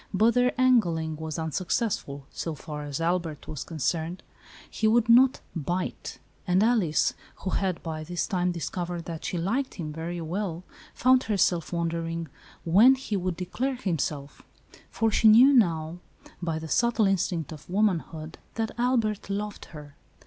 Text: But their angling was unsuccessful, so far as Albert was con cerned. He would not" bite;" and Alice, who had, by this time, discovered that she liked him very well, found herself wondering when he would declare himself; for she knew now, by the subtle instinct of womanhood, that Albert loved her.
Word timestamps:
But 0.15 0.33
their 0.33 0.59
angling 0.59 1.17
was 1.17 1.37
unsuccessful, 1.37 2.25
so 2.31 2.55
far 2.55 2.83
as 2.85 2.99
Albert 2.99 3.47
was 3.47 3.63
con 3.63 3.77
cerned. 3.77 4.21
He 4.67 4.87
would 4.87 5.07
not" 5.07 5.41
bite;" 5.71 6.17
and 6.47 6.63
Alice, 6.63 7.13
who 7.41 7.51
had, 7.51 7.83
by 7.83 8.03
this 8.03 8.25
time, 8.25 8.51
discovered 8.51 9.05
that 9.05 9.23
she 9.25 9.37
liked 9.37 9.75
him 9.75 9.93
very 9.93 10.19
well, 10.19 10.63
found 10.95 11.25
herself 11.25 11.71
wondering 11.71 12.29
when 12.63 12.95
he 12.95 13.15
would 13.15 13.37
declare 13.37 13.75
himself; 13.75 14.41
for 14.89 15.11
she 15.11 15.27
knew 15.27 15.53
now, 15.53 15.99
by 16.41 16.57
the 16.57 16.67
subtle 16.67 17.05
instinct 17.05 17.51
of 17.51 17.69
womanhood, 17.69 18.39
that 18.55 18.71
Albert 18.79 19.29
loved 19.29 19.65
her. 19.65 19.93